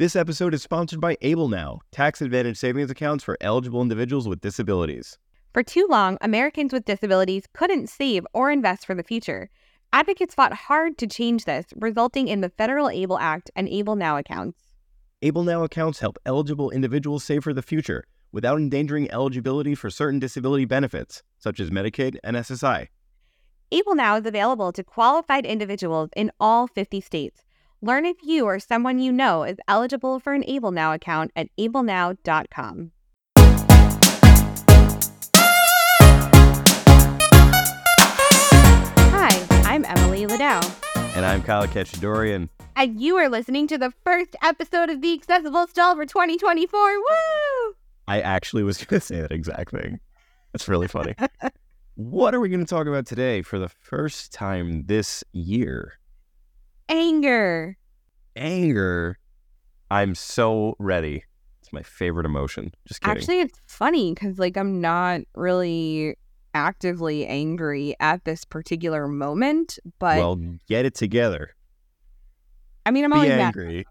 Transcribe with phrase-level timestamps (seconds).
[0.00, 4.40] This episode is sponsored by Able Now, tax advantage savings accounts for eligible individuals with
[4.40, 5.18] disabilities.
[5.52, 9.50] For too long, Americans with disabilities couldn't save or invest for the future.
[9.92, 14.16] Advocates fought hard to change this, resulting in the Federal Able Act and Able Now
[14.16, 14.58] accounts.
[15.20, 20.18] Able Now accounts help eligible individuals save for the future without endangering eligibility for certain
[20.18, 22.86] disability benefits, such as Medicaid and SSI.
[23.70, 27.44] Able Now is available to qualified individuals in all 50 states.
[27.82, 31.48] Learn if you or someone you know is eligible for an Able Now account at
[31.58, 32.92] ablenow.com.
[39.12, 40.62] Hi, I'm Emily Ladau,
[41.14, 42.48] And I'm Kyle Khachadurian.
[42.76, 46.80] and you are listening to the first episode of the Accessible Stall for 2024.
[46.98, 47.74] Woo!
[48.08, 50.00] I actually was going to say that exact thing.
[50.52, 51.14] That's really funny.
[51.94, 55.98] what are we going to talk about today for the first time this year?
[56.88, 57.76] Anger.
[58.40, 59.18] Anger.
[59.90, 61.24] I'm so ready.
[61.60, 62.72] It's my favorite emotion.
[62.86, 63.16] Just kidding.
[63.16, 66.16] Actually, it's funny because, like, I'm not really
[66.54, 71.54] actively angry at this particular moment, but well, get it together.
[72.86, 73.86] I mean, I'm Be always angry.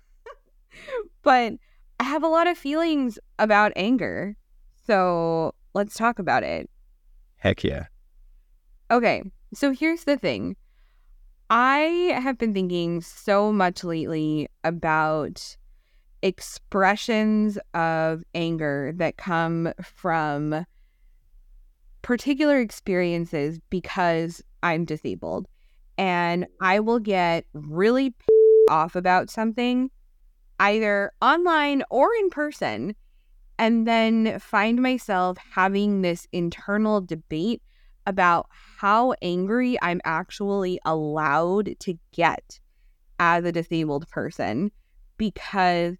[1.22, 1.54] but
[2.00, 4.36] I have a lot of feelings about anger.
[4.86, 6.70] So let's talk about it.
[7.36, 7.86] Heck yeah.
[8.90, 10.56] Okay, so here's the thing.
[11.50, 15.56] I have been thinking so much lately about
[16.22, 20.66] expressions of anger that come from
[22.02, 25.46] particular experiences because I'm disabled.
[25.96, 28.14] And I will get really
[28.68, 29.90] off about something
[30.60, 32.94] either online or in person
[33.58, 37.62] and then find myself having this internal debate
[38.08, 38.46] about
[38.78, 42.58] how angry I'm actually allowed to get
[43.20, 44.70] as a disabled person
[45.18, 45.96] because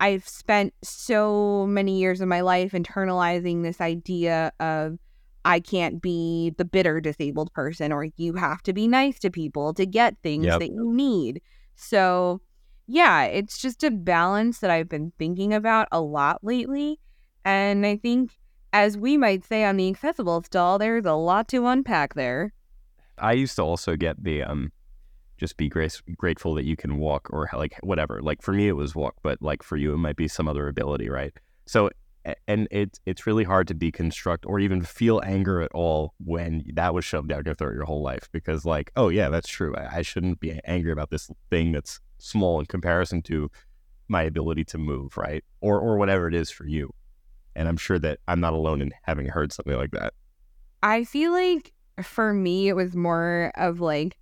[0.00, 4.98] I've spent so many years of my life internalizing this idea of
[5.44, 9.72] I can't be the bitter disabled person or you have to be nice to people
[9.74, 10.58] to get things Yep.
[10.60, 11.40] that you need.
[11.76, 12.40] So,
[12.86, 17.00] yeah, it's just a balance that I've been thinking about a lot lately.
[17.44, 18.37] And I think,
[18.72, 22.52] as we might say on the accessible stall, there's a lot to unpack there.
[23.18, 24.72] I used to also get the um
[25.36, 28.20] just be grace, grateful that you can walk or like whatever.
[28.20, 30.68] Like for me it was walk, but like for you it might be some other
[30.68, 31.32] ability, right?
[31.66, 31.90] So
[32.46, 36.92] and it's it's really hard to deconstruct or even feel anger at all when that
[36.92, 39.98] was shoved down your throat your whole life because like oh yeah that's true I,
[39.98, 43.50] I shouldn't be angry about this thing that's small in comparison to
[44.08, 46.92] my ability to move right or or whatever it is for you
[47.58, 50.14] and I'm sure that I'm not alone in having heard something like that
[50.82, 54.16] I feel like for me, it was more of like,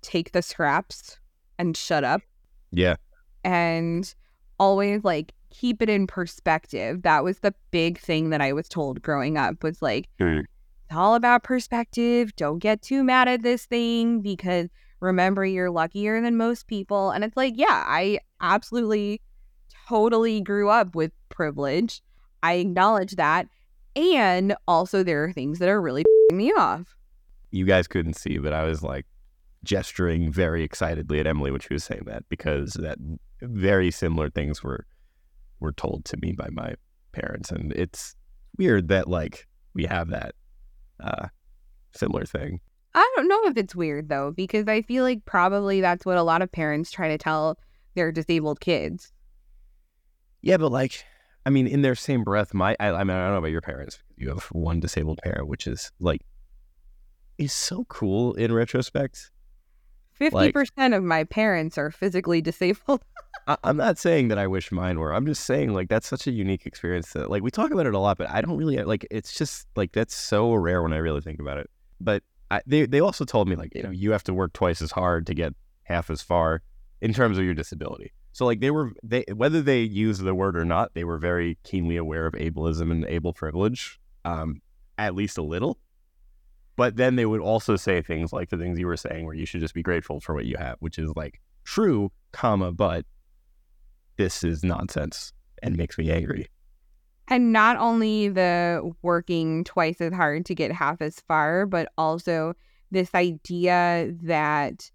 [0.00, 1.18] take the scraps
[1.58, 2.22] and shut up
[2.70, 2.96] yeah
[3.44, 4.14] and
[4.58, 7.02] always like keep it in perspective.
[7.02, 10.38] That was the big thing that I was told growing up was like, Hmm.
[10.86, 12.34] it's all about perspective.
[12.36, 14.68] Don't get too mad at this thing because
[15.00, 17.10] remember you're luckier than most people.
[17.10, 19.20] And it's like, yeah, I absolutely
[19.88, 22.00] totally grew up with privilege.
[22.42, 23.48] I acknowledge that.
[23.94, 26.96] And also there are things that are really me off.
[27.50, 29.06] you guys couldn't see, but I was like
[29.64, 32.98] gesturing very excitedly at Emily when she was saying that because that
[33.42, 34.86] very similar things were
[35.60, 36.74] were told to me by my
[37.12, 38.16] parents, and it's
[38.56, 40.34] weird that like we have that
[41.00, 41.28] uh,
[41.94, 42.60] similar thing.
[42.94, 46.22] I don't know if it's weird though, because I feel like probably that's what a
[46.22, 47.58] lot of parents try to tell
[47.94, 49.12] their disabled kids.
[50.40, 51.04] Yeah, but like,
[51.44, 53.60] I mean, in their same breath, my I, I mean, I don't know about your
[53.60, 53.98] parents.
[54.16, 56.22] You have one disabled parent, which is like
[57.38, 59.30] is so cool in retrospect.
[60.12, 63.02] Fifty percent of my parents are physically disabled.
[63.46, 65.12] I, I'm not saying that I wish mine were.
[65.12, 67.94] I'm just saying like that's such a unique experience that like we talk about it
[67.94, 69.06] a lot, but I don't really like.
[69.10, 71.68] It's just like that's so rare when I really think about it.
[72.00, 74.80] But I, they they also told me like you know you have to work twice
[74.80, 75.54] as hard to get
[75.84, 76.62] half as far
[77.00, 78.12] in terms of your disability.
[78.32, 81.58] So like they were they whether they use the word or not, they were very
[81.64, 84.62] keenly aware of ableism and able privilege, um,
[84.98, 85.78] at least a little.
[86.76, 89.44] But then they would also say things like the things you were saying, where you
[89.44, 93.04] should just be grateful for what you have, which is like true, comma, but
[94.16, 95.32] this is nonsense
[95.62, 96.48] and makes me angry.
[97.28, 102.54] And not only the working twice as hard to get half as far, but also
[102.90, 104.90] this idea that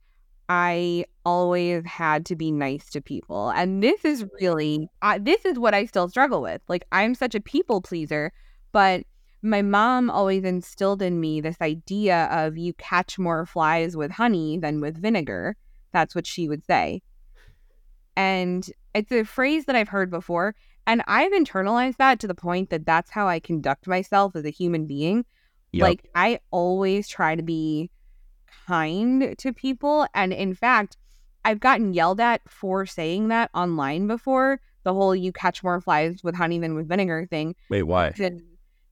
[0.49, 3.49] I always had to be nice to people.
[3.49, 6.61] And this is really, uh, this is what I still struggle with.
[6.67, 8.31] Like, I'm such a people pleaser,
[8.71, 9.03] but
[9.41, 14.57] my mom always instilled in me this idea of you catch more flies with honey
[14.57, 15.57] than with vinegar.
[15.91, 17.01] That's what she would say.
[18.15, 20.55] And it's a phrase that I've heard before.
[20.87, 24.49] And I've internalized that to the point that that's how I conduct myself as a
[24.49, 25.25] human being.
[25.73, 25.83] Yep.
[25.83, 27.91] Like, I always try to be
[28.67, 30.07] kind to people.
[30.13, 30.97] And in fact,
[31.45, 34.59] I've gotten yelled at for saying that online before.
[34.83, 37.55] The whole you catch more flies with honey than with vinegar thing.
[37.69, 38.11] Wait, why?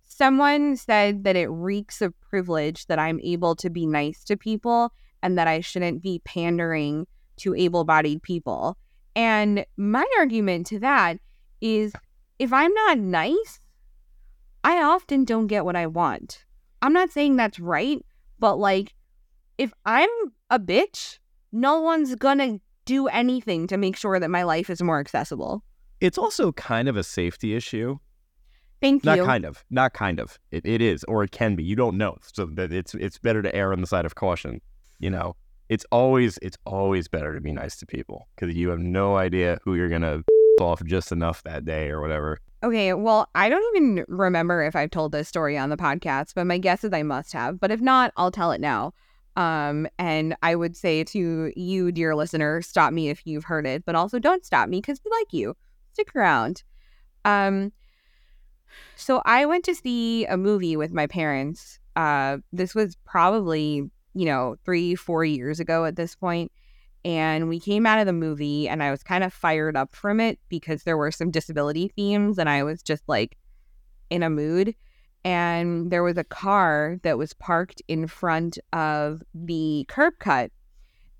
[0.03, 4.93] Someone said that it reeks of privilege that I'm able to be nice to people
[5.21, 7.07] and that I shouldn't be pandering
[7.37, 8.77] to able bodied people.
[9.15, 11.17] And my argument to that
[11.61, 11.93] is
[12.39, 13.59] if I'm not nice,
[14.63, 16.45] I often don't get what I want.
[16.81, 18.03] I'm not saying that's right,
[18.39, 18.93] but like
[19.57, 20.09] if I'm
[20.49, 21.19] a bitch,
[21.51, 25.63] no one's gonna do anything to make sure that my life is more accessible.
[26.01, 27.97] It's also kind of a safety issue.
[28.81, 29.15] Thank you.
[29.15, 30.37] Not kind of, not kind of.
[30.51, 31.63] It, it is, or it can be.
[31.63, 34.61] You don't know, so that it's it's better to err on the side of caution.
[34.99, 35.35] You know,
[35.69, 39.59] it's always it's always better to be nice to people because you have no idea
[39.63, 40.23] who you're gonna
[40.59, 42.39] off just enough that day or whatever.
[42.63, 46.47] Okay, well, I don't even remember if I've told this story on the podcast, but
[46.47, 47.59] my guess is I must have.
[47.59, 48.93] But if not, I'll tell it now.
[49.35, 53.83] Um, and I would say to you, dear listener, stop me if you've heard it,
[53.85, 55.55] but also don't stop me because we like you.
[55.93, 56.63] Stick around.
[57.25, 57.71] Um,
[58.95, 61.79] so I went to see a movie with my parents.
[61.95, 66.51] Uh, this was probably, you know, three, four years ago at this point.
[67.03, 70.19] And we came out of the movie and I was kind of fired up from
[70.19, 73.37] it because there were some disability themes and I was just like
[74.09, 74.75] in a mood.
[75.25, 80.51] And there was a car that was parked in front of the curb cut.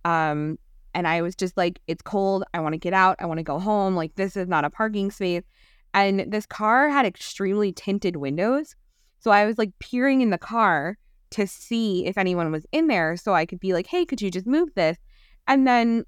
[0.06, 0.60] Um,
[0.94, 2.44] and I was just like, it's cold.
[2.54, 3.18] I want to get out.
[3.20, 3.96] I want to go home.
[3.96, 5.42] Like, this is not a parking space.
[5.96, 8.76] And this car had extremely tinted windows.
[9.20, 11.00] So I was like peering in the car
[11.32, 14.30] to see if anyone was in there so I could be like, hey, could you
[14.30, 14.98] just move this?
[15.48, 16.06] And then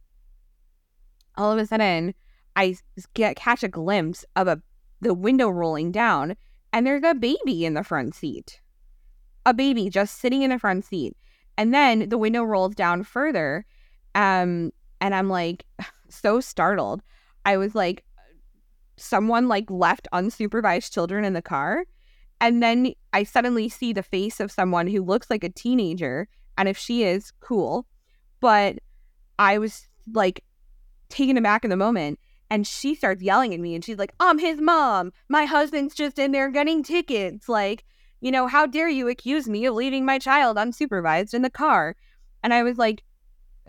[1.35, 2.13] all of a sudden,
[2.55, 2.75] I
[3.15, 4.61] get catch a glimpse of a
[5.01, 6.35] the window rolling down,
[6.73, 8.61] and there's a baby in the front seat.
[9.45, 11.15] A baby just sitting in the front seat.
[11.57, 13.65] And then the window rolls down further.
[14.15, 14.71] Um,
[15.01, 15.65] and I'm like
[16.09, 17.01] so startled.
[17.45, 18.03] I was like,
[18.97, 21.85] someone like left unsupervised children in the car.
[22.41, 26.27] And then I suddenly see the face of someone who looks like a teenager.
[26.57, 27.87] And if she is, cool.
[28.39, 28.77] But
[29.39, 30.43] I was like
[31.09, 32.19] taken aback in the moment.
[32.49, 35.11] And she starts yelling at me and she's like, I'm his mom.
[35.27, 37.49] My husband's just in there getting tickets.
[37.49, 37.83] Like,
[38.21, 41.95] you know, how dare you accuse me of leaving my child unsupervised in the car?
[42.43, 43.03] And I was like,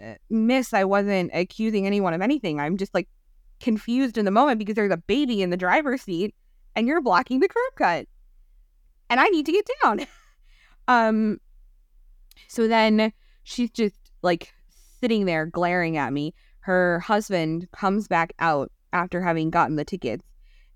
[0.00, 2.60] "Uh, Miss, I wasn't accusing anyone of anything.
[2.60, 3.08] I'm just like
[3.60, 6.34] confused in the moment because there's a baby in the driver's seat
[6.76, 8.06] and you're blocking the curb cut.
[9.10, 10.06] And I need to get down.
[10.88, 11.40] um
[12.46, 14.52] so then she's just like
[15.00, 16.34] sitting there glaring at me.
[16.68, 20.22] Her husband comes back out after having gotten the tickets.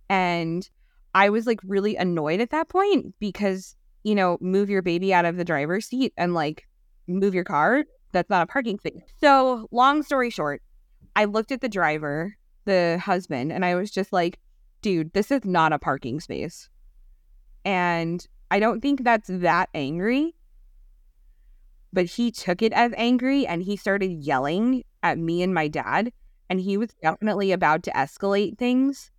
[0.09, 0.67] And
[1.15, 5.27] I was like really annoyed at that point because, you know, move your baby out
[5.27, 6.67] of the driver's seat and like
[7.07, 7.85] move your car.
[8.13, 9.03] That's not a parking thing.
[9.21, 10.63] So, long story short,
[11.15, 14.39] I looked at the driver, the husband, and I was just like,
[14.81, 16.71] dude, this is not a parking space.
[17.67, 20.37] And I don't think that's that angry.
[21.93, 26.13] But he took it as angry and he started yelling at me and my dad.
[26.49, 29.11] And he was definitely about to escalate things.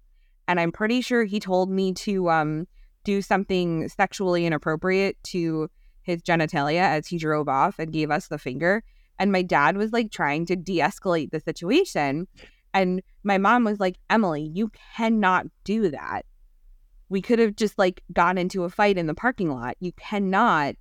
[0.47, 2.67] And I'm pretty sure he told me to um,
[3.03, 5.69] do something sexually inappropriate to
[6.03, 8.83] his genitalia as he drove off and gave us the finger.
[9.19, 12.27] And my dad was like trying to de escalate the situation.
[12.73, 16.25] And my mom was like, Emily, you cannot do that.
[17.09, 19.77] We could have just like gotten into a fight in the parking lot.
[19.79, 20.75] You cannot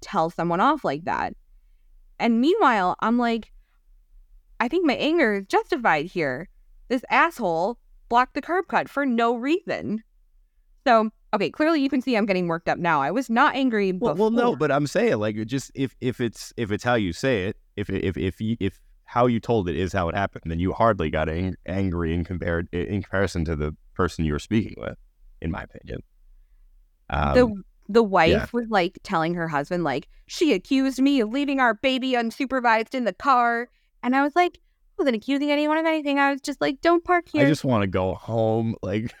[0.00, 1.34] tell someone off like that.
[2.18, 3.50] And meanwhile, I'm like,
[4.60, 6.48] I think my anger is justified here.
[6.88, 10.04] This asshole blocked the curb cut for no reason.
[10.86, 13.00] So, okay, clearly you can see I'm getting worked up now.
[13.00, 14.30] I was not angry Well, before.
[14.30, 17.46] well, no, but I'm saying like just if if it's if it's how you say
[17.46, 20.60] it, if if if you, if how you told it is how it happened, then
[20.60, 24.74] you hardly got ang- angry in compared in comparison to the person you were speaking
[24.76, 24.96] with,
[25.40, 26.02] in my opinion.
[27.08, 28.46] Um, the the wife yeah.
[28.52, 33.04] was like telling her husband like she accused me of leaving our baby unsupervised in
[33.04, 33.68] the car
[34.02, 37.02] and i was like I wasn't accusing anyone of anything i was just like don't
[37.04, 39.14] park here I just want to go home, like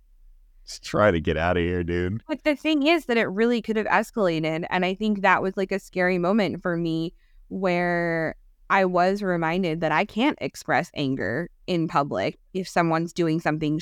[0.66, 2.22] just try to get out of here, dude.
[2.26, 5.56] but the thing is that it really could have escalated and i think that was
[5.56, 7.12] like a scary moment for me
[7.48, 8.36] where
[8.70, 13.78] i was reminded that i can't express anger in public if someone's doing something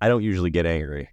[0.00, 1.10] I don't usually get angry.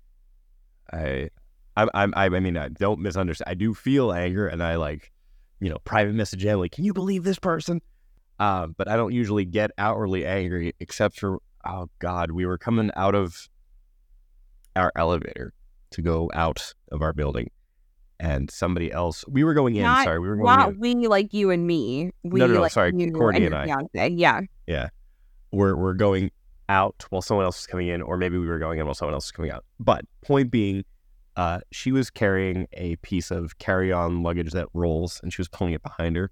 [0.92, 1.30] I,
[1.76, 3.50] I, I, I mean, I don't misunderstand.
[3.50, 5.12] I do feel anger, and I like,
[5.60, 6.70] you know, private message Emily.
[6.70, 7.82] Can you believe this person?
[8.40, 12.92] Uh, but I don't usually get outwardly angry, except for oh god, we were coming
[12.96, 13.48] out of
[14.76, 15.54] our elevator
[15.92, 17.50] to go out of our building,
[18.20, 19.24] and somebody else.
[19.28, 19.84] We were going in.
[19.84, 20.80] Not- sorry, we were going Wow, in.
[20.80, 22.12] we like you and me.
[22.24, 23.66] We no, no, like sorry, you Courtney your and I.
[23.66, 24.42] Fiance.
[24.68, 24.90] Yeah.
[25.52, 26.32] We're we're going
[26.68, 29.14] out while someone else is coming in, or maybe we were going in while someone
[29.14, 29.64] else is coming out.
[29.80, 30.84] But point being,
[31.36, 35.74] uh, she was carrying a piece of carry-on luggage that rolls, and she was pulling
[35.74, 36.32] it behind her.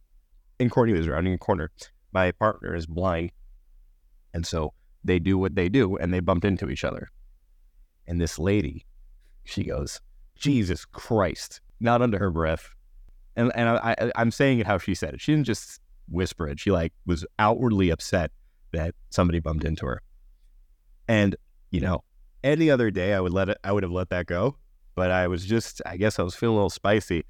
[0.59, 1.71] And Courtney was rounding a corner.
[2.13, 3.31] My partner is blind,
[4.33, 7.09] and so they do what they do, and they bumped into each other.
[8.07, 8.85] And this lady,
[9.43, 9.99] she goes,
[10.35, 12.69] "Jesus Christ!" Not under her breath,
[13.35, 15.21] and and I, I I'm saying it how she said it.
[15.21, 16.59] She didn't just whisper it.
[16.59, 18.31] She like was outwardly upset
[18.71, 20.01] that somebody bumped into her.
[21.07, 21.35] And
[21.71, 22.03] you know,
[22.43, 23.57] any other day I would let it.
[23.63, 24.55] I would have let that go.
[24.95, 27.25] But I was just, I guess, I was feeling a little spicy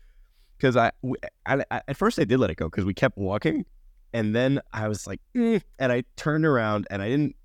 [0.58, 3.66] because I—I at first I did let it go because we kept walking,
[4.14, 7.36] and then I was like, "Eh," and I turned around and I didn't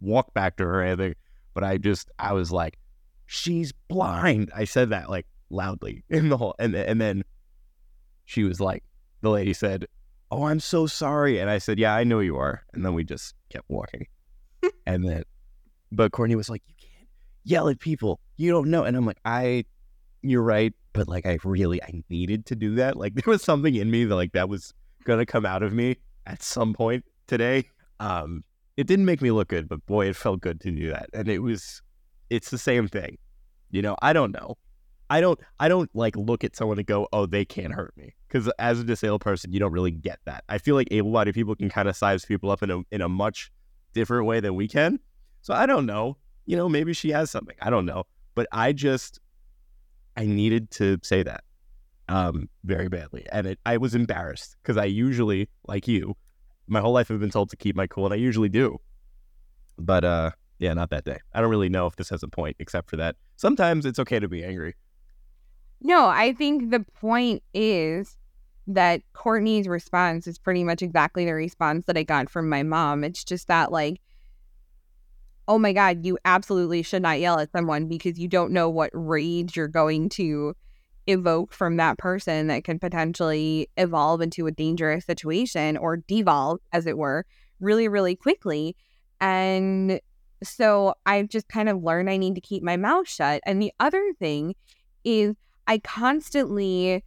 [0.00, 1.14] walk back to her or anything,
[1.54, 2.78] but I just, I was like,
[3.26, 4.50] she's blind.
[4.54, 7.24] I said that like loudly in the whole, and and then
[8.24, 8.84] she was like,
[9.20, 9.86] the lady said,
[10.30, 13.04] "Oh, I'm so sorry," and I said, "Yeah, I know you are," and then we
[13.04, 14.06] just kept walking,
[14.86, 15.24] and then,
[15.92, 16.74] but Courtney was like, "You
[17.44, 18.20] yell at people.
[18.36, 19.64] You don't know," and I'm like, "I,
[20.22, 22.96] you're right." But like, I really, I needed to do that.
[22.96, 24.72] Like, there was something in me that like that was
[25.04, 27.64] gonna come out of me at some point today.
[28.00, 28.44] Um,
[28.76, 31.10] it didn't make me look good, but boy, it felt good to do that.
[31.12, 31.82] And it was,
[32.30, 33.18] it's the same thing.
[33.70, 34.56] You know, I don't know.
[35.10, 38.14] I don't, I don't like look at someone and go, oh, they can't hurt me.
[38.26, 40.44] Because as a disabled person, you don't really get that.
[40.48, 43.08] I feel like able-bodied people can kind of size people up in a in a
[43.08, 43.50] much
[43.92, 45.00] different way than we can.
[45.42, 46.16] So I don't know.
[46.50, 47.54] You know, maybe she has something.
[47.62, 48.02] I don't know.
[48.34, 49.20] But I just,
[50.16, 51.44] I needed to say that
[52.08, 53.24] um, very badly.
[53.30, 56.16] And it, I was embarrassed because I usually, like you,
[56.66, 58.78] my whole life I've been told to keep my cool, and I usually do.
[59.78, 61.18] But uh, yeah, not that day.
[61.32, 64.18] I don't really know if this has a point, except for that sometimes it's okay
[64.18, 64.74] to be angry.
[65.80, 68.16] No, I think the point is
[68.66, 73.04] that Courtney's response is pretty much exactly the response that I got from my mom.
[73.04, 74.00] It's just that, like,
[75.48, 78.90] oh my God, you absolutely should not yell at someone because you don't know what
[78.92, 80.54] rage you're going to
[81.06, 86.86] evoke from that person that can potentially evolve into a dangerous situation or devolve, as
[86.86, 87.26] it were,
[87.58, 88.76] really, really quickly.
[89.20, 90.00] And
[90.42, 93.42] so I've just kind of learned I need to keep my mouth shut.
[93.44, 94.54] And the other thing
[95.04, 95.34] is,
[95.66, 97.04] I constantly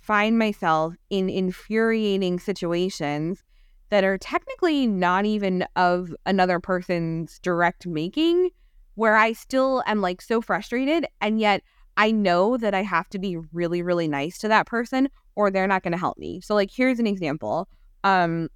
[0.00, 3.42] find myself in infuriating situations
[3.90, 8.50] that are technically not even of another person's direct making,
[8.94, 11.06] where I still am like so frustrated.
[11.20, 11.62] And yet
[11.96, 15.66] I know that I have to be really, really nice to that person or they're
[15.66, 16.40] not going to help me.
[16.40, 17.68] So, like, here's an example.
[18.04, 18.48] Um,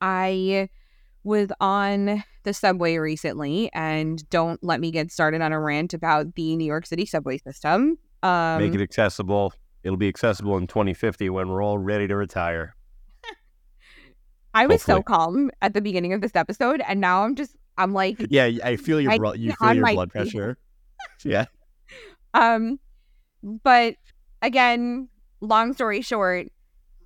[0.00, 0.68] I
[1.22, 6.34] was on the subway recently, and don't let me get started on a rant about
[6.34, 7.98] the New York City subway system.
[8.22, 9.52] Um, Make it accessible.
[9.82, 12.74] It'll be accessible in 2050 when we're all ready to retire.
[14.54, 17.92] I was so calm at the beginning of this episode, and now I'm just, I'm
[17.92, 20.58] like, Yeah, I feel your I- blo- you feel your blood pressure.
[21.24, 21.46] Yeah.
[22.34, 22.78] Um,
[23.42, 23.94] but
[24.42, 25.08] again,
[25.40, 26.48] long story short,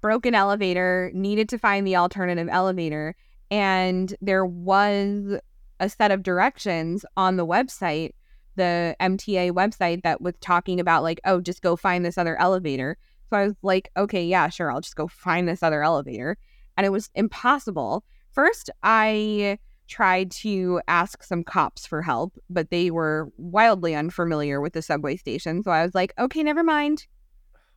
[0.01, 3.15] broken elevator, needed to find the alternative elevator,
[3.51, 5.39] and there was
[5.81, 8.13] a set of directions on the website,
[8.57, 12.97] the MTA website that was talking about like, oh, just go find this other elevator.
[13.31, 16.37] So I was like, okay, yeah, sure, I'll just go find this other elevator.
[16.77, 18.05] And it was impossible.
[18.31, 24.73] First, I tried to ask some cops for help, but they were wildly unfamiliar with
[24.73, 25.63] the subway station.
[25.63, 27.07] So I was like, okay, never mind.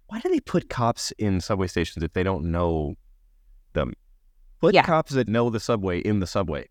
[0.08, 2.96] Why do they put cops in subway stations if they don't know
[3.74, 3.94] them?
[4.62, 4.84] Put Yeah.
[4.84, 6.70] cops that know the subway in the subway.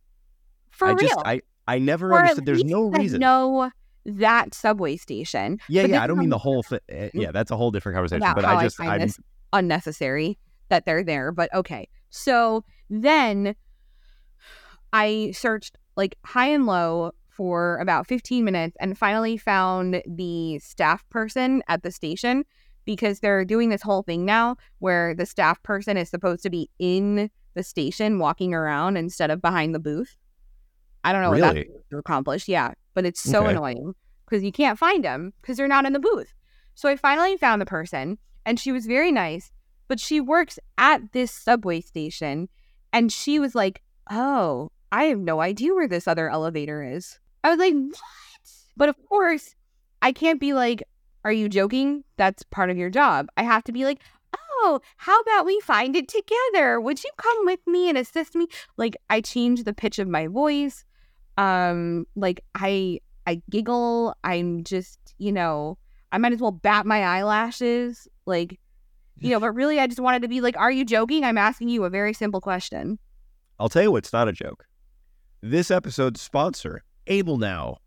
[0.70, 0.98] For I real.
[1.00, 2.46] just I I never Or at understood.
[2.46, 3.20] There's no reason.
[3.20, 3.70] No
[4.06, 5.58] that subway station.
[5.68, 6.02] yeah, but yeah.
[6.02, 6.78] I don't mean the whole thing.
[6.88, 7.20] Eh, hmm?
[7.20, 8.26] Yeah, that's a whole different conversation.
[8.34, 9.18] But I I just find I'm this
[9.52, 11.32] unnecessary that they're there.
[11.32, 11.88] But okay.
[12.16, 13.54] So then
[14.92, 21.06] I searched like high and low for about 15 minutes and finally found the staff
[21.10, 22.44] person at the station
[22.86, 26.70] because they're doing this whole thing now where the staff person is supposed to be
[26.78, 30.16] in the station walking around instead of behind the booth.
[31.04, 31.64] I don't know what Really?
[31.64, 32.48] that's to accomplish.
[32.48, 33.50] Yeah, but it's so Okay.
[33.50, 33.94] annoying
[34.24, 36.32] because you can't find them because they're not in the booth.
[36.74, 39.50] So I finally found the person and she was very nice,
[39.88, 42.48] but she works at this subway station
[42.92, 47.50] and she was like, "Oh, I have no idea where this other elevator is." I
[47.50, 49.54] was like, "What?" But of course,
[50.02, 50.82] I can't be like,
[51.24, 52.04] "Are you joking?
[52.16, 54.00] That's part of your job." I have to be like,
[54.62, 56.80] oh, how about we find it together?
[56.80, 58.48] Would you come with me and assist me?
[58.76, 60.84] Like I change the pitch of my voice.
[61.38, 64.14] Um, like I I giggle.
[64.24, 65.78] I'm just, you know,
[66.12, 68.08] I might as well bat my eyelashes.
[68.24, 68.58] Like,
[69.20, 71.24] you know, but really I just wanted to be like, are you joking?
[71.24, 72.98] I'm asking you a very simple question.
[73.58, 74.66] I'll tell you what's not a joke.
[75.42, 77.78] This episode's sponsor, Able Now.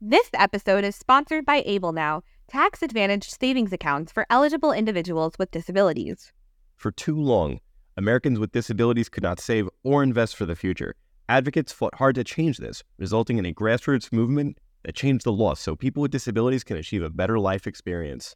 [0.00, 5.50] This episode is sponsored by Able Now, tax advantaged savings accounts for eligible individuals with
[5.52, 6.32] disabilities.
[6.76, 7.60] For too long,
[7.96, 10.96] Americans with disabilities could not save or invest for the future.
[11.28, 15.54] Advocates fought hard to change this, resulting in a grassroots movement that changed the law
[15.54, 18.34] so people with disabilities can achieve a better life experience.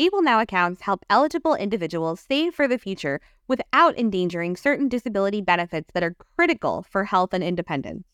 [0.00, 5.90] Able Now accounts help eligible individuals save for the future without endangering certain disability benefits
[5.92, 8.04] that are critical for health and independence.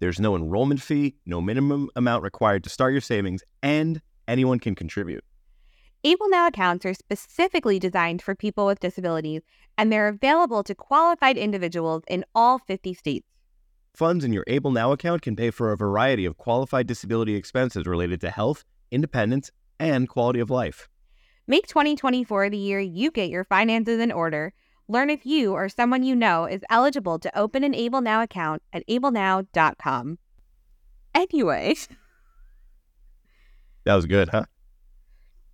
[0.00, 4.74] There's no enrollment fee, no minimum amount required to start your savings, and anyone can
[4.74, 5.24] contribute.
[6.04, 9.40] Able Now accounts are specifically designed for people with disabilities,
[9.78, 13.26] and they're available to qualified individuals in all 50 states.
[13.94, 17.86] Funds in your Able Now account can pay for a variety of qualified disability expenses
[17.86, 19.50] related to health, independence,
[19.80, 20.86] and quality of life.
[21.46, 24.54] Make 2024 the year you get your finances in order.
[24.88, 28.62] Learn if you or someone you know is eligible to open an Able Now account
[28.72, 30.18] at ablenow.com.
[31.14, 31.74] Anyway,
[33.84, 34.44] That was good, huh?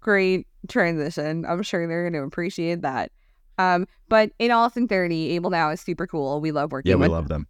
[0.00, 1.44] great transition.
[1.44, 3.12] I'm sure they're going to appreciate that.
[3.58, 6.40] Um, but in all sincerity, Able Now is super cool.
[6.40, 7.02] We love working with them.
[7.02, 7.46] Yeah, we love them.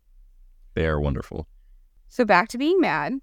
[0.75, 1.47] They are wonderful.
[2.09, 3.21] So back to being mad,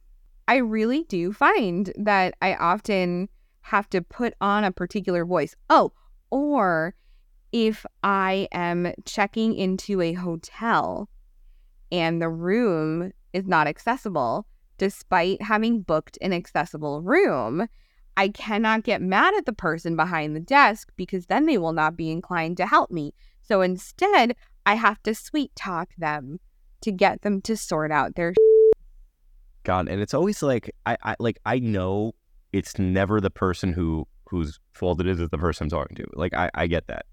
[0.47, 3.27] I really do find that I often
[3.67, 5.55] have to put on a particular voice.
[5.69, 5.91] Oh,
[6.29, 6.95] or
[7.51, 11.09] if I am checking into a hotel
[11.91, 14.47] and the room is not accessible,
[14.77, 17.67] despite having booked an accessible room,
[18.15, 21.97] I cannot get mad at the person behind the desk because then they will not
[21.97, 23.13] be inclined to help me.
[23.41, 26.39] So instead, I have to sweet talk them
[26.81, 28.33] to get them to sort out their
[29.63, 32.13] God, and it's always like I, I like I know
[32.57, 36.05] it's never the person who whose fault it is is the person I'm talking to.
[36.13, 37.05] Like I, I get that.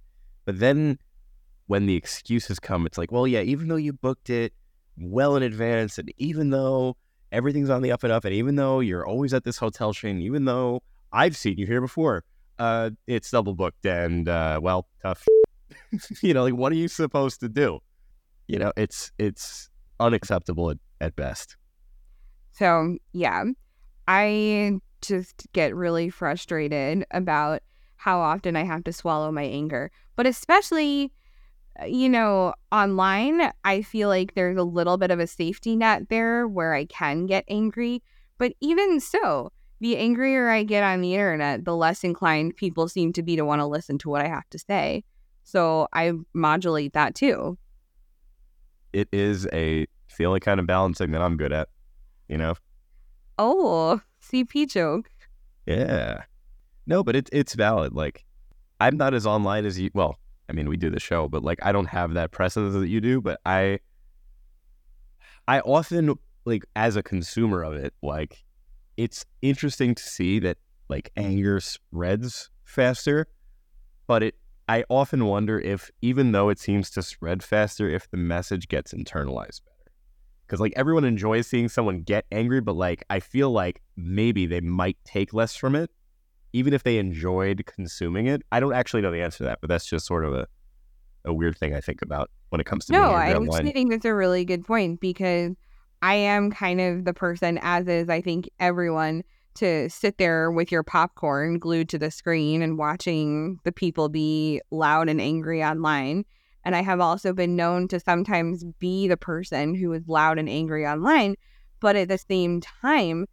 [0.46, 0.98] But then
[1.66, 4.52] when the excuses come, it's like, well, yeah, even though you booked it
[4.98, 6.96] well in advance, and even though
[7.30, 10.20] everything's on the up and up, and even though you're always at this hotel chain,
[10.20, 12.24] even though I've seen you here before,
[12.58, 15.24] uh, it's double booked and uh, well, tough.
[16.22, 17.80] you know, like what are you supposed to do?
[18.48, 19.68] You know, it's it's
[20.00, 21.56] unacceptable at, at best.
[22.52, 23.44] So, yeah,
[24.06, 27.62] I just get really frustrated about
[27.96, 29.90] how often I have to swallow my anger.
[30.16, 31.12] But especially,
[31.80, 36.08] uh, you know, online, I feel like there's a little bit of a safety net
[36.08, 38.02] there where I can get angry.
[38.38, 43.12] But even so, the angrier I get on the internet, the less inclined people seem
[43.14, 45.04] to be to want to listen to what I have to say.
[45.42, 47.58] So I modulate that too.
[48.92, 51.68] It is a it's the only kind of balancing that I'm good at.
[52.28, 52.54] You know?
[53.38, 54.00] Oh,
[54.32, 55.10] CP joke.
[55.66, 56.22] Yeah.
[56.86, 57.94] No, but it's it's valid.
[57.94, 58.24] Like
[58.80, 61.58] I'm not as online as you well, I mean we do the show, but like
[61.62, 63.80] I don't have that presence that you do, but I
[65.48, 68.44] I often like as a consumer of it, like
[68.96, 70.58] it's interesting to see that
[70.88, 73.26] like anger spreads faster,
[74.06, 74.34] but it
[74.68, 78.92] I often wonder if even though it seems to spread faster, if the message gets
[78.92, 79.73] internalized better.
[80.46, 84.60] Because like everyone enjoys seeing someone get angry, but like I feel like maybe they
[84.60, 85.90] might take less from it,
[86.52, 88.42] even if they enjoyed consuming it.
[88.52, 90.46] I don't actually know the answer to that, but that's just sort of a
[91.24, 94.04] a weird thing I think about when it comes to No, I actually think that's
[94.04, 95.52] a really good point because
[96.02, 99.22] I am kind of the person, as is I think everyone,
[99.54, 104.60] to sit there with your popcorn glued to the screen and watching the people be
[104.70, 106.24] loud and angry online.
[106.64, 110.48] And I have also been known to sometimes be the person who is loud and
[110.48, 111.36] angry online.
[111.80, 113.26] But at the same time,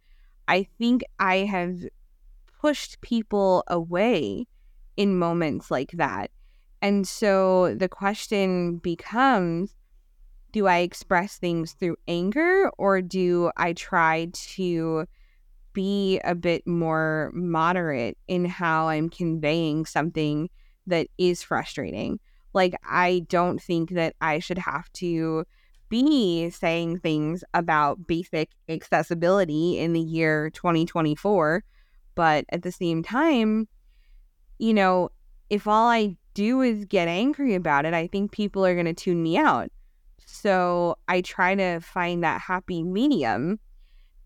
[0.48, 1.76] I think I have
[2.60, 4.46] pushed people away
[4.96, 6.30] in moments like that.
[6.82, 9.74] And so the question becomes
[10.52, 15.06] do I express things through anger or do I try to
[15.72, 20.50] be a bit more moderate in how I'm conveying something
[20.86, 22.20] that is frustrating?
[22.52, 25.44] Like, I don't think that I should have to
[25.88, 31.64] be saying things about basic accessibility in the year 2024.
[32.14, 33.68] But at the same time,
[34.58, 35.10] you know,
[35.50, 38.94] if all I do is get angry about it, I think people are going to
[38.94, 39.70] tune me out.
[40.24, 43.60] So I try to find that happy medium.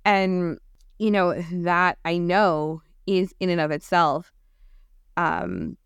[0.05, 0.59] And,
[0.99, 4.33] you know, that I know is in and of itself
[5.17, 5.77] um,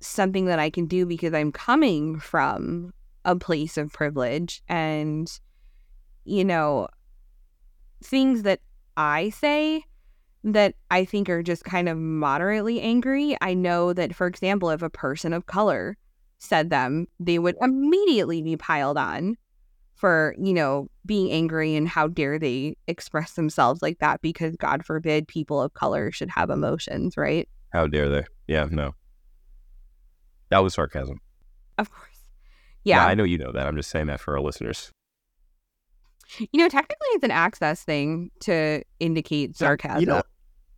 [0.00, 2.92] something that I can do because I'm coming from
[3.24, 5.30] a place of privilege and
[6.24, 6.88] you know
[8.02, 8.60] things that
[8.96, 9.84] I say
[10.42, 13.36] that I think are just kind of moderately angry.
[13.42, 15.96] I know that for example if a person of color
[16.38, 19.36] said them, they would immediately be piled on
[19.94, 24.84] for, you know, being angry and how dare they express themselves like that because God
[24.84, 27.46] forbid people of color should have emotions, right?
[27.74, 28.24] How dare they?
[28.48, 28.94] Yeah, no.
[30.50, 31.20] That was sarcasm.
[31.78, 32.10] Of course.
[32.84, 33.06] Yeah.
[33.06, 33.66] I know you know that.
[33.66, 34.92] I'm just saying that for our listeners.
[36.38, 40.00] You know, technically it's an access thing to indicate sarcasm.
[40.00, 40.22] You know,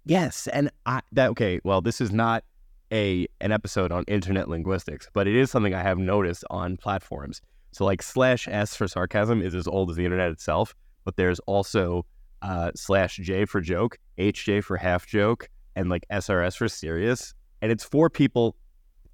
[0.05, 1.61] yes, and I that okay.
[1.63, 2.45] Well, this is not
[2.91, 7.43] a an episode on internet linguistics, but it is something I have noticed on platforms.
[7.73, 11.39] So like slash s for sarcasm is as old as the internet itself, but there's
[11.41, 12.07] also
[12.41, 17.71] uh, slash j for joke, hj for half joke, and like srs for serious, and
[17.71, 18.57] it's for people.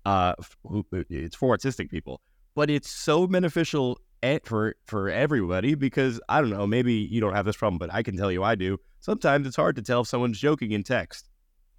[0.05, 0.35] Uh,
[0.65, 2.21] who, it's for autistic people,
[2.55, 3.99] but it's so beneficial
[4.45, 8.03] for for everybody because I don't know, maybe you don't have this problem, but I
[8.03, 8.79] can tell you I do.
[9.01, 11.29] Sometimes it's hard to tell if someone's joking in text.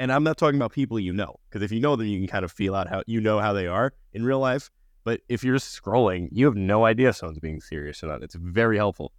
[0.02, 2.28] And I'm not talking about people you know, because if you know them, you can
[2.28, 4.70] kind of feel out how you know how they are in real life.
[5.04, 8.24] But if you're scrolling, you have no idea if someone's being serious or not.
[8.24, 9.12] It's very helpful.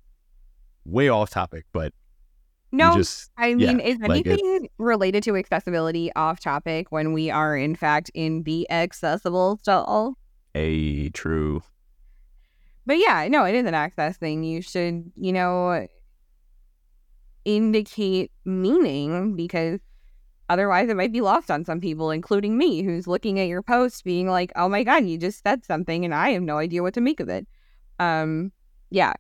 [0.86, 1.92] Way off topic, but
[2.72, 7.30] no, just, I mean, yeah, is like anything related to accessibility off topic when we
[7.30, 10.16] are in fact in the accessible stall?
[10.54, 11.62] a true.
[12.86, 14.42] But yeah, no, it is an access thing.
[14.42, 15.86] You should, you know,
[17.44, 19.80] indicate meaning because
[20.48, 24.04] otherwise it might be lost on some people, including me, who's looking at your post
[24.04, 26.94] being like, oh my God, you just said something and I have no idea what
[26.94, 27.46] to make of it.
[27.98, 28.52] Um,
[28.90, 29.12] yeah.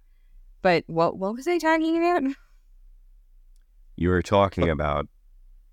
[0.62, 2.22] But what what was I talking about?
[4.00, 5.06] You were talking about.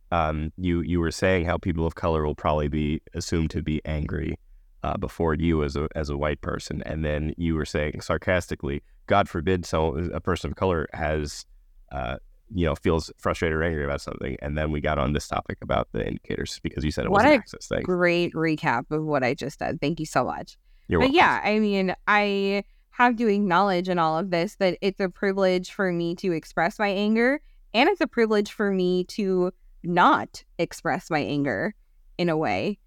[0.10, 3.82] Um, you you were saying how people of color will probably be assumed to be
[3.84, 4.38] angry
[4.84, 8.84] uh, before you as a as a white person, and then you were saying sarcastically,
[9.08, 11.46] God forbid, so a person of color has,
[11.92, 12.18] uh,
[12.54, 15.58] you know, feels frustrated or angry about something, and then we got on this topic
[15.62, 17.84] about the indicators because you said it was an a access thing.
[17.84, 19.80] Great recap of what I just said.
[19.82, 20.58] Thank you so much.
[20.88, 21.16] You're but welcome.
[21.16, 25.72] yeah, I mean, I have to acknowledge in all of this that it's a privilege
[25.72, 27.42] for me to express my anger,
[27.78, 29.52] and it's a privilege for me to
[29.84, 31.76] not express my anger
[32.18, 32.80] in a way.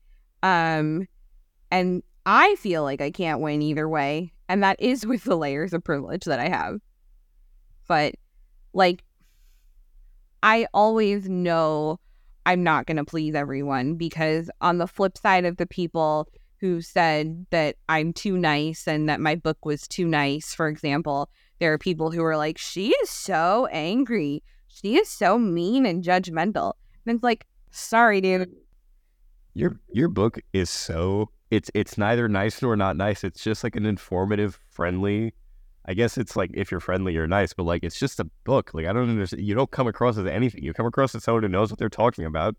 [0.42, 1.06] Um,
[1.70, 5.72] and I feel like I can't win either way, and that is with the layers
[5.72, 6.80] of privilege that I have.
[7.86, 8.16] But
[8.72, 9.04] like,
[10.42, 12.00] I always know
[12.44, 16.26] I'm not going to please everyone because on the flip side of the people
[16.58, 21.30] who said that I'm too nice and that my book was too nice, for example,
[21.60, 24.42] there are people who are like, she is so angry.
[24.72, 26.74] She is so mean and judgmental.
[27.04, 28.50] And it's like, sorry, dude.
[29.54, 33.24] Your your book is so it's it's neither nice nor not nice.
[33.24, 35.34] It's just like an informative, friendly.
[35.86, 38.70] I guess it's like if you're friendly, you're nice, but like it's just a book.
[38.72, 39.42] Like I don't understand.
[39.42, 40.62] You don't come across as anything.
[40.62, 42.54] You come across as someone who knows what they're talking about,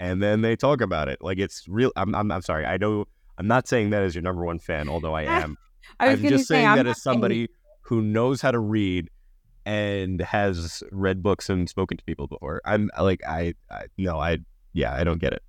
[0.00, 1.18] and then they talk about it.
[1.22, 1.92] Like it's real.
[1.94, 2.66] I'm I'm, I'm sorry.
[2.66, 3.06] I know.
[3.38, 5.56] I'm not saying that as your number one fan, although I am.
[6.00, 7.48] I was I'm just say, saying I'm that as somebody
[7.82, 9.08] who knows how to read
[9.64, 12.60] and has read books and spoken to people before.
[12.64, 14.38] I'm like I, I no I
[14.72, 15.42] yeah I don't get it.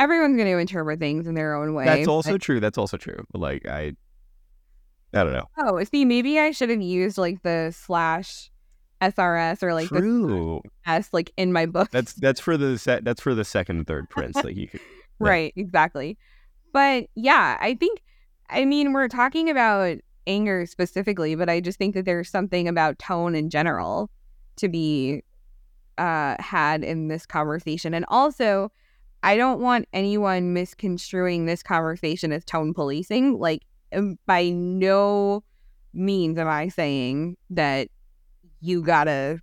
[0.00, 1.84] everyone's going to interpret things in their own way.
[1.84, 2.60] That's but- also true.
[2.60, 3.24] That's also true.
[3.32, 3.94] But like I,
[5.14, 5.46] I don't know.
[5.58, 8.50] Oh, see, maybe I should have used like the slash
[9.00, 10.62] SRS or like the true.
[10.86, 11.90] S like in my book.
[11.90, 13.04] That's that's for the set.
[13.04, 14.42] That's for the second and third prints.
[14.42, 14.80] Like you could.
[14.80, 14.96] yeah.
[15.28, 16.18] right, exactly.
[16.72, 18.02] But yeah, I think,
[18.50, 22.98] I mean, we're talking about anger specifically, but I just think that there's something about
[22.98, 24.10] tone in general
[24.56, 25.22] to be
[25.96, 27.94] uh, had in this conversation.
[27.94, 28.70] And also,
[29.22, 33.38] I don't want anyone misconstruing this conversation as tone policing.
[33.38, 33.62] Like,
[33.92, 35.42] um, by no
[35.92, 37.88] means am I saying that
[38.60, 39.40] you gotta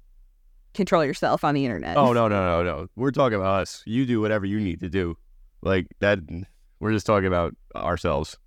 [0.75, 1.97] control yourself on the internet.
[1.97, 2.87] Oh no no no no.
[2.95, 3.81] We're talking about us.
[3.85, 5.17] You do whatever you need to do.
[5.61, 6.19] Like that.
[6.79, 8.37] We're just talking about ourselves.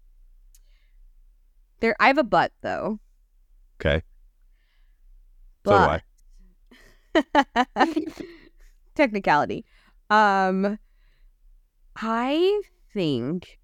[1.80, 2.98] There, I have a butt though.
[3.80, 4.02] Okay.
[5.64, 6.02] So do I.
[8.94, 9.64] Technicality.
[10.10, 10.78] Um,
[11.96, 12.62] I
[12.92, 13.58] think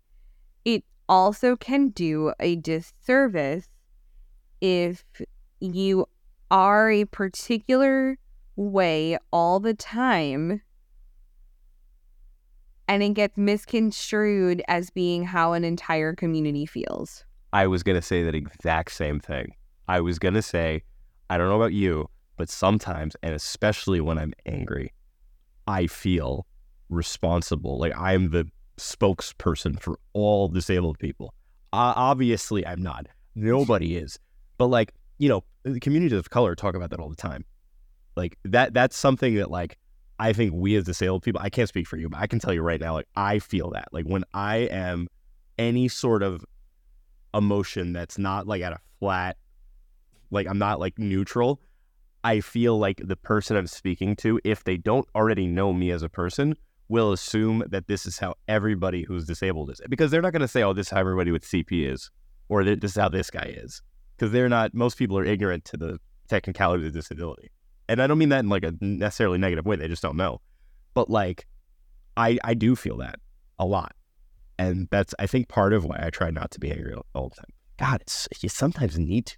[0.65, 3.69] it also can do a disservice
[4.61, 5.05] if
[5.61, 6.07] you
[6.51, 8.19] are a particular
[8.57, 10.63] way all the time
[12.87, 17.25] and it gets misconstrued as being how an entire community feels.
[17.55, 19.55] I was gonna say that exact same thing.
[19.87, 20.83] I was gonna say,
[21.31, 24.93] I don't know about you, but sometimes, and especially when I'm angry,
[25.69, 26.47] I feel
[26.89, 27.79] responsible.
[27.79, 31.33] Like I'm the spokesperson for all disabled people.
[31.73, 33.07] Uh, obviously, I'm not.
[33.37, 34.19] Nobody is.
[34.59, 37.45] But like, you know, the communities of color talk about that all the time.
[38.17, 39.79] Like that that's something that like
[40.19, 42.53] I think we as disabled people, I can't speak for you, but I can tell
[42.53, 43.91] you right now, like I feel that.
[43.93, 45.07] Like when I am
[45.57, 46.45] any sort of
[47.35, 49.37] emotion that's not like at a flat,
[50.31, 51.61] like I'm not like neutral,
[52.23, 56.03] I feel like the person I'm speaking to, if they don't already know me as
[56.03, 56.57] a person,
[56.89, 59.81] will assume that this is how everybody who's disabled is.
[59.89, 62.11] Because they're not going to say, oh, this is how everybody with CP is,
[62.49, 63.83] or this is how this guy is.
[64.17, 67.51] Because they're not, most people are ignorant to the technicality of the disability
[67.89, 69.77] and I don't mean that in like a necessarily negative way.
[69.77, 70.41] They just don't know.
[70.95, 71.47] But like,
[72.17, 73.17] I I do feel that
[73.59, 73.95] a lot,
[74.59, 77.37] and that's I think part of why I try not to be angry all the
[77.37, 77.53] time.
[77.79, 79.37] God, it's you sometimes need to.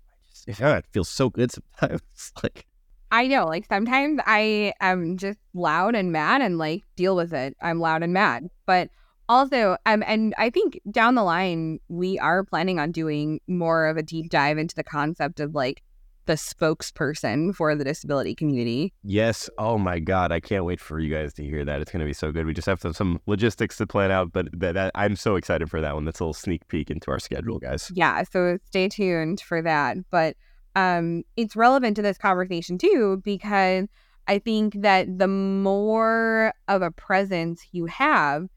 [0.49, 2.03] I just, it feels so good sometimes.
[2.43, 2.67] like
[3.11, 7.57] I know, like sometimes I am just loud and mad and like deal with it.
[7.63, 8.91] I'm loud and mad, but
[9.29, 13.97] also um and I think down the line we are planning on doing more of
[13.97, 15.83] a deep dive into the concept of like
[16.27, 18.93] the spokesperson for the disability community.
[19.03, 19.49] Yes.
[19.59, 20.33] Oh my God.
[20.33, 21.81] I can't wait for you guys to hear that.
[21.81, 22.47] It's going to be so good.
[22.47, 25.81] We just have some logistics to plan out, but that, that, I'm so excited for
[25.81, 26.05] that one.
[26.05, 27.91] That's a little sneak peek into our schedule, guys.
[27.95, 28.23] Yeah.
[28.31, 29.97] So stay tuned for that.
[30.11, 30.37] But
[30.75, 33.87] um, it's relevant to this conversation too, because
[34.29, 38.49] I think that the more of a presence you have,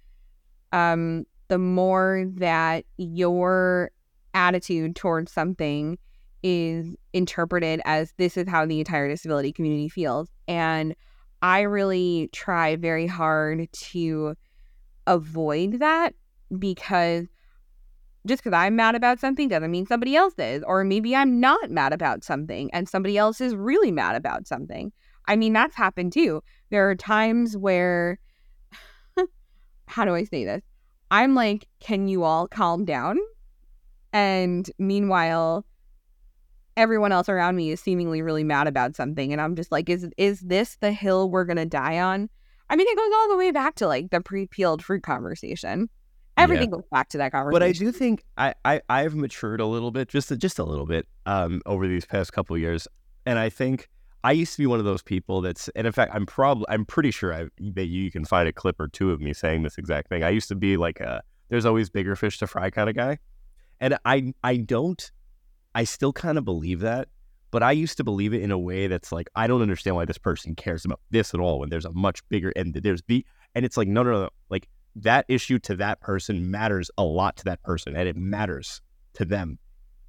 [0.71, 3.91] um, the more that your
[4.33, 5.97] attitude towards something
[6.43, 10.29] is interpreted as this is how the entire disability community feels.
[10.47, 10.95] And
[11.41, 14.35] I really try very hard to
[15.07, 16.13] avoid that
[16.57, 17.27] because
[18.27, 20.63] just because I'm mad about something doesn't mean somebody else is.
[20.63, 24.91] Or maybe I'm not mad about something and somebody else is really mad about something.
[25.27, 26.43] I mean, that's happened too.
[26.69, 28.19] There are times where,
[29.87, 30.61] how do I say this?
[31.11, 33.17] I'm like, can you all calm down?
[34.11, 35.65] And meanwhile,
[36.79, 40.07] everyone else around me is seemingly really mad about something and i'm just like is
[40.17, 42.29] is this the hill we're gonna die on?
[42.69, 45.89] I mean it goes all the way back to like the pre-peeled fruit conversation.
[46.37, 46.77] Everything yeah.
[46.77, 49.91] goes back to that conversation but i do think i, I i've matured a little
[49.91, 52.87] bit just just a little bit um over these past couple years
[53.25, 53.89] and i think
[54.23, 56.85] i used to be one of those people that's and in fact i'm probably i'm
[56.85, 59.77] pretty sure I, that you can find a clip or two of me saying this
[59.77, 60.23] exact thing.
[60.23, 63.17] I used to be like a there's always bigger fish to fry kind of guy
[63.81, 65.11] and i i don't
[65.79, 67.07] I still kind of believe that,
[67.51, 70.03] but I used to believe it in a way that's like I don't understand why
[70.03, 73.25] this person cares about this at all when there's a much bigger and there's the
[73.55, 77.37] and it's like no no no like that issue to that person matters a lot
[77.37, 78.81] to that person and it matters
[79.13, 79.57] to them.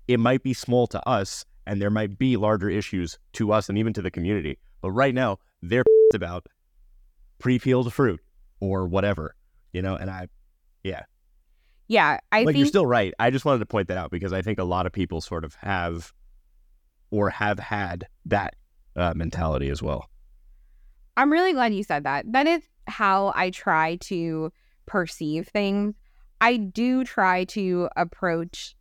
[0.08, 3.78] It might be small to us and there might be larger issues to us and
[3.78, 4.58] even to the community.
[4.80, 6.46] But right now they're about
[7.38, 8.20] pre-peeled fruit
[8.58, 9.36] or whatever,
[9.72, 10.26] you know, and I
[10.82, 11.04] yeah,
[11.90, 13.12] yeah, I but think you're still right.
[13.18, 15.44] I just wanted to point that out because I think a lot of people sort
[15.44, 16.12] of have
[17.10, 18.54] or have had that
[18.94, 20.08] uh, mentality as well.
[21.16, 22.30] I'm really glad you said that.
[22.30, 24.52] That is how I try to
[24.86, 25.96] perceive things.
[26.40, 28.76] I do try to approach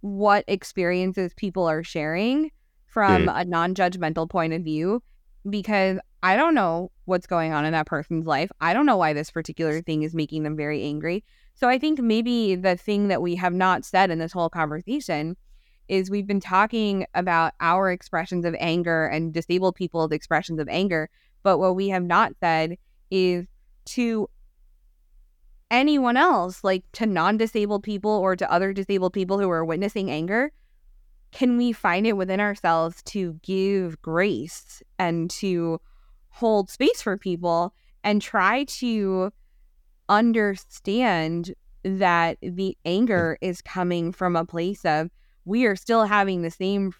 [0.00, 2.50] what experiences people are sharing
[2.86, 3.40] from mm.
[3.40, 5.00] a non judgmental point of view
[5.48, 8.50] because I don't know what's going on in that person's life.
[8.60, 11.22] I don't know why this particular thing is making them very angry.
[11.54, 15.36] So I think maybe the thing that we have not said in this whole conversation
[15.88, 21.10] is we've been talking about our expressions of anger and disabled people's expressions of anger.
[21.42, 22.76] But what we have not said
[23.10, 23.46] is
[23.86, 24.28] to
[25.70, 30.10] anyone else, like to non disabled people or to other disabled people who are witnessing
[30.10, 30.52] anger,
[31.32, 35.80] can we find it within ourselves to give grace and to
[36.28, 39.32] hold space for people and try to
[40.12, 45.10] understand that the anger is coming from a place of
[45.44, 46.92] we are still having the same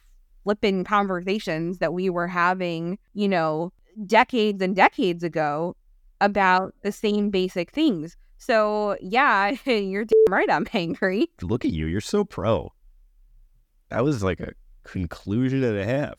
[0.42, 3.72] flipping conversations that we were having, you know,
[4.06, 5.76] decades and decades ago
[6.20, 8.16] about the same basic things.
[8.38, 10.50] So, yeah, you're damn right.
[10.50, 11.28] I'm angry.
[11.42, 11.86] Look at you.
[11.86, 12.72] You're so pro.
[13.90, 14.52] That was like a
[14.84, 16.14] conclusion and a half.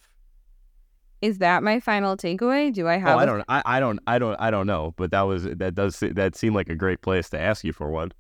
[1.23, 2.73] Is that my final takeaway?
[2.73, 3.15] Do I oh, have?
[3.15, 3.45] Oh, I don't.
[3.47, 3.97] I, I don't.
[4.05, 4.35] I don't.
[4.41, 4.93] I don't know.
[4.97, 7.89] But that was that does that seemed like a great place to ask you for
[7.89, 8.11] one.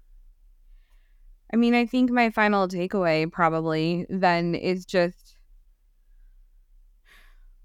[1.53, 5.35] I mean, I think my final takeaway probably then is just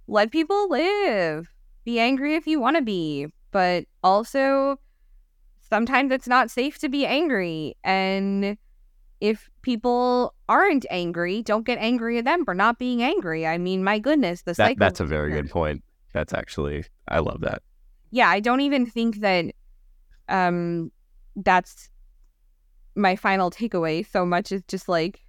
[0.09, 1.47] let people live.
[1.85, 4.81] Be angry if you want to be, but also
[5.61, 8.59] sometimes it's not safe to be angry and
[9.21, 13.47] if people aren't angry, don't get angry at them for not being angry.
[13.47, 15.83] I mean, my goodness, the that, That's a very good point.
[16.13, 17.63] That's actually, I love that.
[18.11, 19.47] Yeah, I don't even think that
[20.29, 20.91] um,
[21.37, 21.91] that's
[22.95, 25.25] my final takeaway so much as just like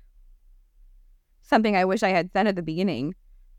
[1.42, 3.16] something I wish I had said at the beginning.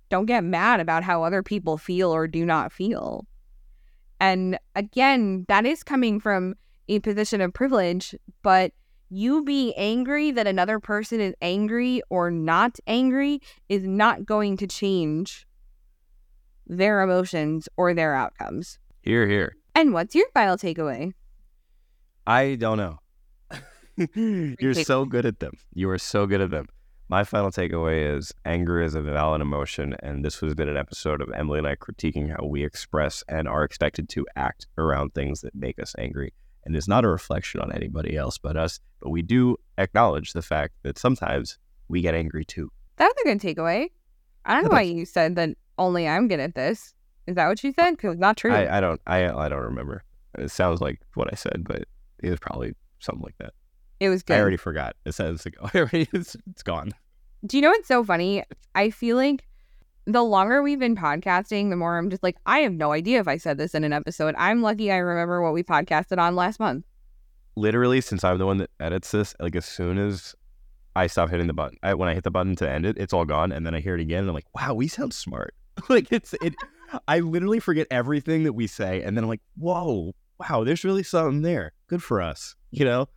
[0.08, 3.26] Don't get mad about how other people feel or do not feel.
[4.18, 6.54] And again, that is coming from
[6.88, 8.72] a position of privilege, but
[9.10, 14.66] you being angry that another person is angry or not angry is not going to
[14.66, 15.46] change
[16.66, 18.78] their emotions or their outcomes.
[19.02, 19.56] Here, here.
[19.74, 21.12] And what's your final takeaway?
[22.26, 22.98] I don't know.
[24.60, 25.54] You're so good at them.
[25.74, 26.68] You are so good at them.
[27.08, 31.20] My final takeaway is anger is a valid emotion, and this has been an episode
[31.20, 35.40] of Emily and I critiquing how we express and are expected to act around things
[35.40, 36.32] that make us angry.
[36.64, 40.42] And it's not a reflection on anybody else but us, but we do acknowledge the
[40.42, 42.70] fact that sometimes we get angry too.
[42.96, 43.88] That's a good takeaway.
[44.44, 46.94] I don't know why you said that only I'm good at this.
[47.26, 47.92] Is that what you said?
[47.92, 48.52] Because it's not true.
[48.52, 50.02] I, I don't I I don't remember.
[50.38, 51.84] It sounds like what I said, but
[52.22, 53.52] it was probably something like that.
[54.00, 54.36] it was good.
[54.36, 55.68] I already forgot a sentence ago.
[55.74, 56.92] It's, it's gone.
[57.46, 58.44] Do you know what's so funny?
[58.74, 59.46] I feel like
[60.12, 63.28] the longer we've been podcasting, the more I'm just like, I have no idea if
[63.28, 64.34] I said this in an episode.
[64.38, 66.84] I'm lucky I remember what we podcasted on last month.
[67.56, 70.34] Literally, since I'm the one that edits this, like as soon as
[70.96, 73.12] I stop hitting the button, I, when I hit the button to end it, it's
[73.12, 75.54] all gone, and then I hear it again, and I'm like, wow, we sound smart.
[75.88, 76.54] like it's it.
[77.06, 81.02] I literally forget everything that we say, and then I'm like, whoa, wow, there's really
[81.02, 81.72] something there.
[81.86, 83.08] Good for us, you know.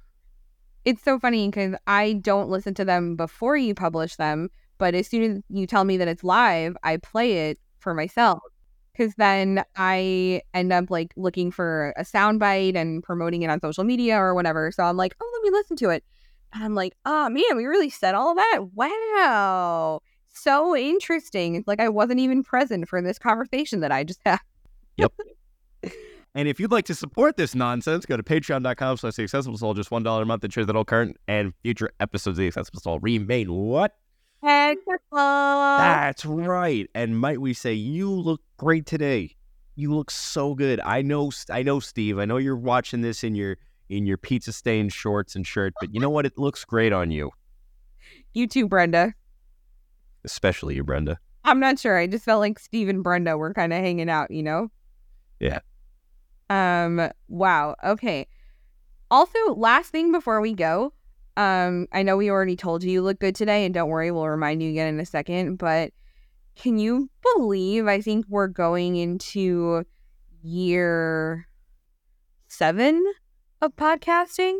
[0.86, 4.50] It's so funny because I don't listen to them before you publish them,
[4.84, 8.40] but as soon as you tell me that it's live, I play it for myself.
[8.92, 13.86] Because then I end up like looking for a soundbite and promoting it on social
[13.86, 14.74] media or whatever.
[14.74, 16.04] So I'm like, oh, let me listen to it.
[16.52, 18.60] And I'm like, oh man, we really said all that.
[18.74, 20.02] Wow.
[20.34, 21.56] So interesting.
[21.56, 24.42] It's like I wasn't even present for this conversation that I just had.
[24.98, 25.14] Yep.
[26.36, 29.76] and if you'd like to support this nonsense, go to patreon.com slash the accessible stall,
[29.76, 33.00] just $1 a month ensures that all current and future episodes of the accessible stall
[33.00, 33.96] remain what?
[34.44, 36.90] That's right.
[36.94, 39.36] And might we say, you look great today.
[39.76, 40.80] You look so good.
[40.82, 42.20] I know, I know, Steve.
[42.20, 43.58] I know you're watching this in your
[43.90, 46.26] in your pizza stained shorts and shirt, but you know what?
[46.26, 47.32] It looks great on you,
[48.34, 49.14] You too, Brenda.
[50.24, 51.20] especially you, Brenda.
[51.44, 51.98] I'm not sure.
[51.98, 54.70] I just felt like Steve and Brenda were kind of hanging out, you know?
[55.40, 55.60] Yeah.
[56.50, 57.76] Um, wow.
[57.84, 58.28] Okay.
[59.12, 60.94] Also, last thing before we go,
[61.38, 64.28] um, I know we already told you you look good today, and don't worry, we'll
[64.28, 65.92] remind you again in a second, but
[66.56, 69.84] can you believe I think we're going into
[70.44, 71.48] year
[72.48, 73.04] seven
[73.62, 74.60] of podcasting?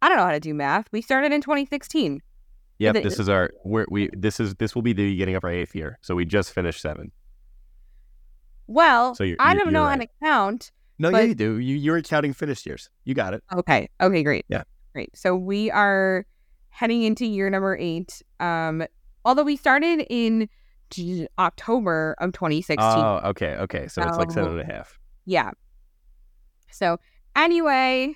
[0.00, 0.86] I don't know how to do math.
[0.92, 2.20] We started in 2016.
[2.78, 2.96] Yep.
[2.96, 4.08] it- This is our we're, we.
[4.12, 5.98] This is this will be the beginning of our eighth year.
[6.02, 7.12] So we just finished seven.
[8.66, 10.00] Well, So you're- I you're- don't you're know how right.
[10.00, 10.72] to count.
[10.98, 11.58] No, yeah, you do.
[11.58, 12.88] You you're counting finished years.
[13.04, 13.42] You got it.
[13.52, 13.88] Okay.
[14.00, 14.44] Okay, great.
[14.48, 14.62] Yeah.
[14.92, 15.16] Great.
[15.16, 16.26] So we are
[16.68, 18.22] heading into year number eight.
[18.40, 18.84] Um,
[19.24, 20.48] although we started in
[21.38, 22.78] October of 2016.
[22.80, 23.88] Oh, okay, okay.
[23.88, 24.98] So it's like seven and a half.
[25.24, 25.50] yeah.
[26.70, 26.98] So
[27.36, 28.14] anyway,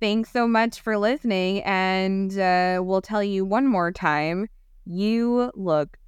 [0.00, 1.62] thanks so much for listening.
[1.62, 4.48] And uh, we'll tell you one more time
[4.84, 5.98] you look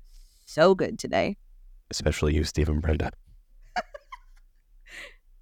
[0.46, 1.36] so good today.
[1.90, 3.12] Especially you, Steve and Brenda.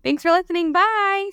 [0.03, 0.73] Thanks for listening.
[0.73, 1.31] Bye.